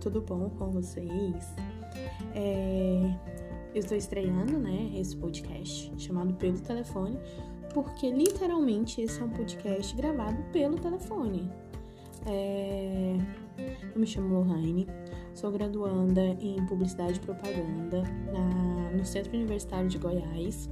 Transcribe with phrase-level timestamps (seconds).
[0.00, 1.54] tudo bom com vocês?
[2.34, 3.14] É,
[3.74, 7.18] eu estou estreando, né, esse podcast chamado Pelo Telefone,
[7.74, 11.50] porque literalmente esse é um podcast gravado pelo telefone.
[12.26, 13.16] É,
[13.94, 14.88] eu me chamo Lohane,
[15.34, 20.70] sou graduanda em Publicidade e Propaganda na, no Centro Universitário de Goiás.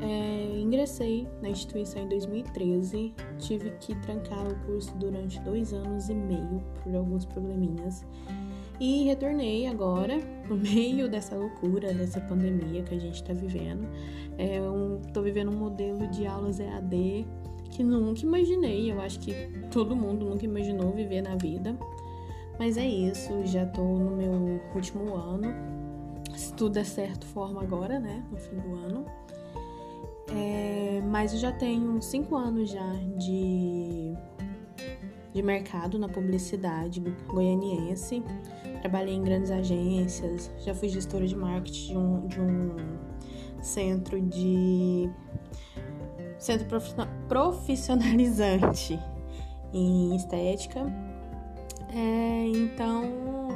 [0.00, 6.14] É, ingressei na instituição em 2013, tive que trancar o curso durante dois anos e
[6.14, 8.04] meio por alguns probleminhas
[8.82, 10.18] e retornei agora,
[10.48, 13.86] no meio dessa loucura, dessa pandemia que a gente está vivendo.
[14.36, 17.24] É um, tô vivendo um modelo de aulas EAD
[17.70, 19.32] que nunca imaginei, eu acho que
[19.70, 21.78] todo mundo nunca imaginou viver na vida.
[22.58, 25.54] Mas é isso, já tô no meu último ano.
[26.34, 28.24] Se tudo der certo, forma agora, né?
[28.32, 29.06] No fim do ano.
[30.34, 34.12] É, mas eu já tenho cinco anos já de,
[35.32, 38.24] de mercado na publicidade goianiense.
[38.82, 42.76] Trabalhei em grandes agências, já fui gestora de marketing de um, de um
[43.62, 45.08] centro de
[46.36, 46.66] centro
[47.28, 48.98] profissionalizante
[49.72, 50.80] em estética.
[51.94, 53.48] É, então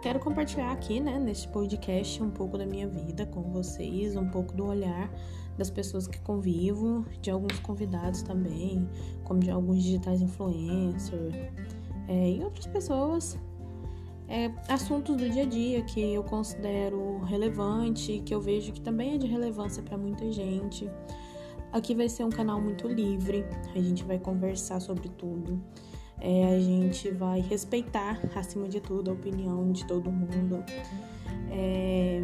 [0.00, 4.54] quero compartilhar aqui, né, neste podcast um pouco da minha vida com vocês, um pouco
[4.54, 5.10] do olhar
[5.58, 8.88] das pessoas que convivo, de alguns convidados também,
[9.22, 11.34] como de alguns digitais influencers
[12.08, 13.38] é, e outras pessoas.
[14.30, 19.16] É, assuntos do dia a dia que eu considero relevante, que eu vejo que também
[19.16, 20.88] é de relevância para muita gente.
[21.72, 25.60] Aqui vai ser um canal muito livre, a gente vai conversar sobre tudo.
[26.20, 30.62] É, a gente vai respeitar, acima de tudo, a opinião de todo mundo.
[31.50, 32.20] É,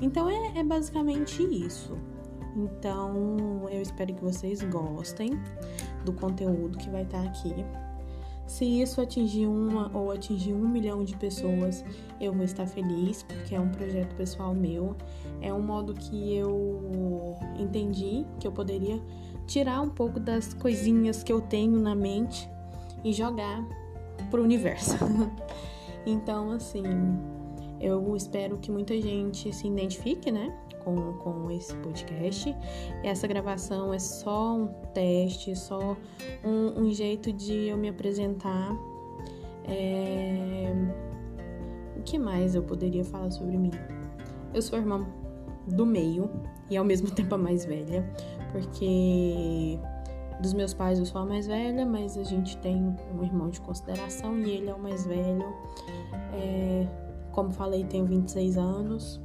[0.00, 1.98] então é, é basicamente isso.
[2.54, 5.30] Então eu espero que vocês gostem
[6.04, 7.52] do conteúdo que vai estar aqui.
[8.50, 11.84] Se isso atingir uma ou atingir um milhão de pessoas,
[12.20, 14.96] eu vou estar feliz, porque é um projeto pessoal meu.
[15.40, 19.00] É um modo que eu entendi que eu poderia
[19.46, 22.50] tirar um pouco das coisinhas que eu tenho na mente
[23.04, 23.64] e jogar
[24.32, 24.96] pro universo.
[26.04, 26.82] então, assim,
[27.80, 30.52] eu espero que muita gente se identifique, né?
[30.84, 32.56] Com, com esse podcast.
[33.04, 35.96] Essa gravação é só um teste, só
[36.44, 38.76] um, um jeito de eu me apresentar.
[39.64, 40.72] É...
[41.96, 43.70] O que mais eu poderia falar sobre mim?
[44.54, 45.06] Eu sou irmã
[45.66, 46.30] do meio
[46.70, 48.08] e ao mesmo tempo a mais velha,
[48.52, 49.78] porque
[50.40, 53.60] dos meus pais eu sou a mais velha, mas a gente tem um irmão de
[53.60, 55.44] consideração e ele é o mais velho.
[56.32, 56.86] É,
[57.32, 59.20] como falei, tenho 26 anos.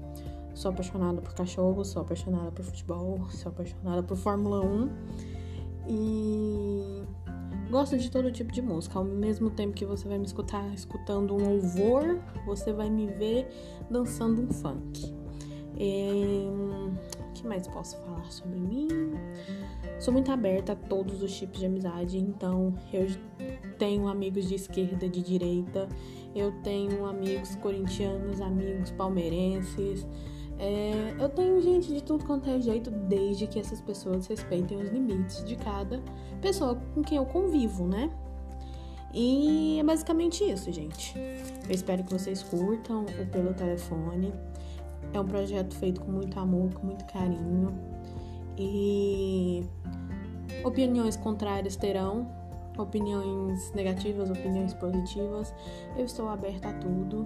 [0.56, 4.90] Sou apaixonada por cachorro, sou apaixonada por futebol, sou apaixonada por Fórmula 1.
[5.90, 7.04] E
[7.70, 8.98] gosto de todo tipo de música.
[8.98, 13.48] Ao mesmo tempo que você vai me escutar escutando um louvor, você vai me ver
[13.92, 15.14] dançando um funk.
[15.78, 16.48] E,
[17.20, 18.88] o que mais posso falar sobre mim?
[20.00, 23.08] Sou muito aberta a todos os tipos de amizade, então eu
[23.78, 25.90] tenho amigos de esquerda, de direita,
[26.34, 30.08] eu tenho amigos corintianos, amigos palmeirenses.
[30.58, 34.90] É, eu tenho gente de tudo quanto é jeito, desde que essas pessoas respeitem os
[34.90, 36.02] limites de cada
[36.42, 38.10] pessoa com quem eu convivo, né?
[39.14, 41.18] E é basicamente isso, gente.
[41.18, 44.34] Eu espero que vocês curtam o Pelo Telefone.
[45.14, 47.74] É um projeto feito com muito amor, com muito carinho.
[48.58, 49.64] E
[50.66, 52.28] opiniões contrárias terão,
[52.78, 55.54] opiniões negativas, opiniões positivas.
[55.98, 57.26] Eu estou aberta a tudo.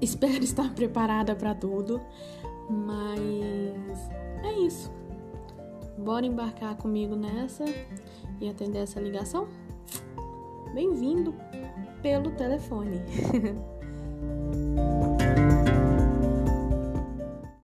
[0.00, 2.00] Espero estar preparada para tudo,
[2.68, 4.10] mas
[4.42, 4.92] é isso.
[5.98, 7.64] Bora embarcar comigo nessa
[8.40, 9.46] e atender essa ligação?
[10.74, 11.34] Bem-vindo
[12.02, 13.00] pelo telefone.